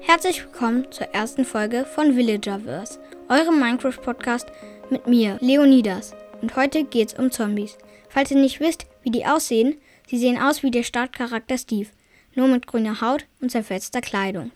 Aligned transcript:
Herzlich 0.00 0.42
willkommen 0.44 0.90
zur 0.90 1.08
ersten 1.08 1.44
Folge 1.44 1.84
von 1.84 2.16
Villagerverse, 2.16 2.98
eurem 3.28 3.58
Minecraft-Podcast 3.58 4.46
mit 4.90 5.06
mir, 5.06 5.38
Leonidas. 5.40 6.14
Und 6.40 6.56
heute 6.56 6.84
geht's 6.84 7.14
um 7.14 7.30
Zombies. 7.30 7.76
Falls 8.08 8.30
ihr 8.30 8.38
nicht 8.38 8.60
wisst, 8.60 8.86
wie 9.02 9.10
die 9.10 9.26
aussehen, 9.26 9.76
sie 10.06 10.18
sehen 10.18 10.38
aus 10.40 10.62
wie 10.62 10.70
der 10.70 10.82
Startcharakter 10.82 11.58
Steve, 11.58 11.88
nur 12.34 12.48
mit 12.48 12.66
grüner 12.66 13.00
Haut 13.00 13.26
und 13.40 13.50
zerfetzter 13.50 14.00
Kleidung. 14.00 14.50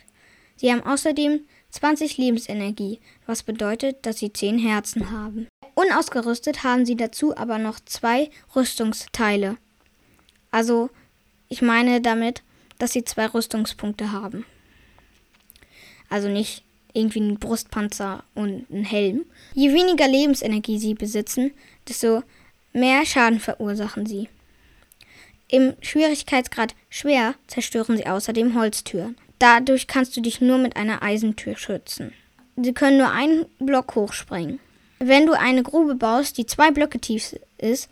Sie 0.56 0.72
haben 0.72 0.82
außerdem 0.82 1.40
20 1.70 2.16
Lebensenergie, 2.18 3.00
was 3.26 3.42
bedeutet, 3.42 4.06
dass 4.06 4.18
sie 4.18 4.32
10 4.32 4.58
Herzen 4.58 5.10
haben. 5.10 5.48
Unausgerüstet 5.74 6.64
haben 6.64 6.86
sie 6.86 6.96
dazu 6.96 7.36
aber 7.36 7.58
noch 7.58 7.80
zwei 7.80 8.30
Rüstungsteile. 8.54 9.56
Also, 10.50 10.90
ich 11.48 11.62
meine 11.62 12.00
damit, 12.00 12.42
dass 12.78 12.92
sie 12.92 13.04
zwei 13.04 13.26
Rüstungspunkte 13.26 14.12
haben. 14.12 14.44
Also 16.12 16.28
nicht 16.28 16.62
irgendwie 16.92 17.20
einen 17.20 17.38
Brustpanzer 17.38 18.22
und 18.34 18.66
einen 18.70 18.84
Helm. 18.84 19.24
Je 19.54 19.72
weniger 19.72 20.06
Lebensenergie 20.06 20.78
sie 20.78 20.92
besitzen, 20.92 21.52
desto 21.88 22.22
mehr 22.74 23.06
Schaden 23.06 23.40
verursachen 23.40 24.04
sie. 24.04 24.28
Im 25.48 25.72
Schwierigkeitsgrad 25.80 26.74
schwer 26.90 27.34
zerstören 27.46 27.96
sie 27.96 28.06
außerdem 28.06 28.54
Holztüren. 28.54 29.16
Dadurch 29.38 29.86
kannst 29.86 30.14
du 30.14 30.20
dich 30.20 30.42
nur 30.42 30.58
mit 30.58 30.76
einer 30.76 31.02
Eisentür 31.02 31.56
schützen. 31.56 32.12
Sie 32.58 32.74
können 32.74 32.98
nur 32.98 33.10
einen 33.10 33.46
Block 33.58 33.94
hochspringen. 33.94 34.60
Wenn 34.98 35.24
du 35.24 35.32
eine 35.32 35.62
Grube 35.62 35.94
baust, 35.94 36.36
die 36.36 36.44
zwei 36.44 36.72
Blöcke 36.72 37.00
tief 37.00 37.36
ist, 37.56 37.88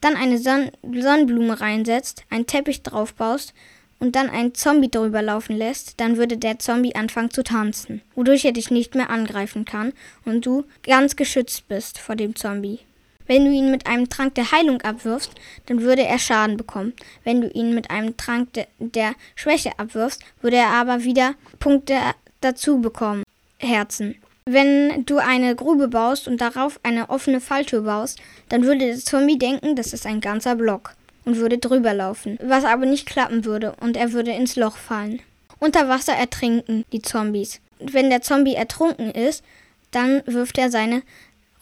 dann 0.00 0.14
eine 0.14 0.38
Son 0.38 0.70
Sonnenblume 0.82 1.60
reinsetzt, 1.60 2.22
einen 2.30 2.46
Teppich 2.46 2.84
drauf 2.84 3.14
baust 3.14 3.52
und 3.98 4.16
dann 4.16 4.30
einen 4.30 4.54
Zombie 4.54 4.90
drüber 4.90 5.22
laufen 5.22 5.56
lässt, 5.56 6.00
dann 6.00 6.16
würde 6.16 6.36
der 6.36 6.58
Zombie 6.58 6.94
anfangen 6.94 7.30
zu 7.30 7.42
tanzen, 7.42 8.02
wodurch 8.14 8.44
er 8.44 8.52
dich 8.52 8.70
nicht 8.70 8.94
mehr 8.94 9.10
angreifen 9.10 9.64
kann 9.64 9.92
und 10.24 10.46
du 10.46 10.64
ganz 10.82 11.16
geschützt 11.16 11.68
bist 11.68 11.98
vor 11.98 12.16
dem 12.16 12.36
Zombie. 12.36 12.80
Wenn 13.26 13.46
du 13.46 13.50
ihn 13.50 13.70
mit 13.70 13.86
einem 13.86 14.08
Trank 14.08 14.34
der 14.34 14.52
Heilung 14.52 14.82
abwirfst, 14.82 15.30
dann 15.66 15.80
würde 15.80 16.02
er 16.02 16.18
Schaden 16.18 16.56
bekommen. 16.56 16.92
Wenn 17.24 17.40
du 17.40 17.48
ihn 17.48 17.74
mit 17.74 17.90
einem 17.90 18.16
Trank 18.16 18.52
de 18.52 18.66
der 18.78 19.14
Schwäche 19.34 19.78
abwirfst, 19.78 20.22
würde 20.42 20.56
er 20.56 20.68
aber 20.68 21.04
wieder 21.04 21.34
Punkte 21.58 21.96
dazu 22.42 22.80
bekommen. 22.80 23.22
Herzen. 23.58 24.16
Wenn 24.44 25.06
du 25.06 25.16
eine 25.16 25.56
Grube 25.56 25.88
baust 25.88 26.28
und 26.28 26.42
darauf 26.42 26.78
eine 26.82 27.08
offene 27.08 27.40
Falltür 27.40 27.80
baust, 27.82 28.20
dann 28.50 28.64
würde 28.64 28.80
der 28.80 28.98
Zombie 28.98 29.38
denken, 29.38 29.74
das 29.74 29.94
ist 29.94 30.04
ein 30.04 30.20
ganzer 30.20 30.54
Block 30.54 30.94
und 31.24 31.36
würde 31.36 31.58
drüber 31.58 31.94
laufen, 31.94 32.38
was 32.42 32.64
aber 32.64 32.86
nicht 32.86 33.06
klappen 33.06 33.44
würde 33.44 33.74
und 33.80 33.96
er 33.96 34.12
würde 34.12 34.32
ins 34.32 34.56
Loch 34.56 34.76
fallen. 34.76 35.20
Unter 35.58 35.88
Wasser 35.88 36.14
ertrinken 36.14 36.84
die 36.92 37.02
Zombies. 37.02 37.60
Wenn 37.78 38.10
der 38.10 38.22
Zombie 38.22 38.54
ertrunken 38.54 39.10
ist, 39.10 39.42
dann 39.90 40.22
wirft 40.26 40.58
er 40.58 40.70
seine 40.70 41.02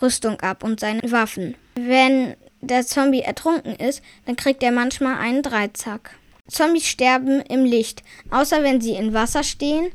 Rüstung 0.00 0.40
ab 0.40 0.64
und 0.64 0.80
seine 0.80 1.00
Waffen. 1.10 1.54
Wenn 1.74 2.34
der 2.60 2.86
Zombie 2.86 3.20
ertrunken 3.20 3.76
ist, 3.76 4.02
dann 4.26 4.36
kriegt 4.36 4.62
er 4.62 4.72
manchmal 4.72 5.16
einen 5.18 5.42
Dreizack. 5.42 6.16
Zombies 6.48 6.86
sterben 6.86 7.40
im 7.42 7.64
Licht, 7.64 8.02
außer 8.30 8.62
wenn 8.62 8.80
sie 8.80 8.92
in 8.92 9.14
Wasser 9.14 9.42
stehen, 9.42 9.92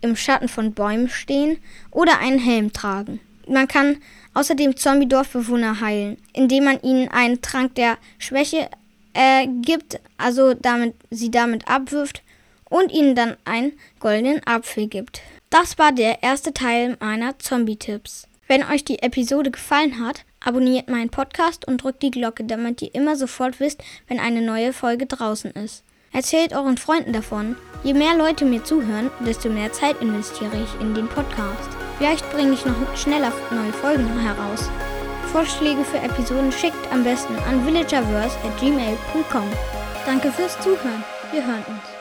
im 0.00 0.16
Schatten 0.16 0.48
von 0.48 0.72
Bäumen 0.72 1.08
stehen 1.08 1.58
oder 1.90 2.18
einen 2.18 2.38
Helm 2.38 2.72
tragen. 2.72 3.20
Man 3.48 3.68
kann 3.68 3.98
außerdem 4.34 4.76
Zombie-Dorfbewohner 4.76 5.80
heilen, 5.80 6.18
indem 6.32 6.64
man 6.64 6.80
ihnen 6.82 7.08
einen 7.08 7.42
Trank 7.42 7.74
der 7.74 7.98
Schwäche 8.18 8.68
äh, 9.14 9.46
gibt, 9.62 10.00
also 10.18 10.54
damit, 10.54 10.94
sie 11.10 11.30
damit 11.30 11.68
abwirft 11.68 12.22
und 12.68 12.92
ihnen 12.92 13.14
dann 13.14 13.36
einen 13.44 13.72
goldenen 14.00 14.46
Apfel 14.46 14.86
gibt. 14.88 15.22
Das 15.50 15.78
war 15.78 15.92
der 15.92 16.22
erste 16.22 16.52
Teil 16.52 16.96
meiner 17.00 17.38
Zombie-Tipps. 17.38 18.26
Wenn 18.46 18.64
euch 18.64 18.84
die 18.84 19.00
Episode 19.02 19.50
gefallen 19.50 20.04
hat, 20.04 20.24
abonniert 20.40 20.88
meinen 20.88 21.08
Podcast 21.08 21.66
und 21.66 21.82
drückt 21.82 22.02
die 22.02 22.10
Glocke, 22.10 22.44
damit 22.44 22.82
ihr 22.82 22.94
immer 22.94 23.16
sofort 23.16 23.60
wisst, 23.60 23.82
wenn 24.08 24.20
eine 24.20 24.42
neue 24.42 24.72
Folge 24.72 25.06
draußen 25.06 25.52
ist. 25.52 25.84
Erzählt 26.12 26.52
euren 26.52 26.76
Freunden 26.76 27.12
davon. 27.12 27.56
Je 27.82 27.94
mehr 27.94 28.16
Leute 28.16 28.44
mir 28.44 28.62
zuhören, 28.62 29.10
desto 29.26 29.48
mehr 29.48 29.72
Zeit 29.72 30.00
investiere 30.00 30.62
ich 30.62 30.80
in 30.80 30.94
den 30.94 31.08
Podcast. 31.08 31.70
Vielleicht 31.98 32.30
bringe 32.32 32.52
ich 32.52 32.64
noch 32.64 32.96
schneller 32.96 33.32
neue 33.50 33.72
Folgen 33.72 34.20
heraus. 34.20 34.68
Vorschläge 35.34 35.82
für 35.84 35.98
Episoden 35.98 36.52
schickt 36.52 36.92
am 36.92 37.02
besten 37.02 37.34
an 37.48 37.66
villagerverse.gmail.com. 37.66 39.50
Danke 40.06 40.30
fürs 40.30 40.56
Zuhören. 40.60 41.02
Wir 41.32 41.44
hören 41.44 41.64
uns. 41.66 41.93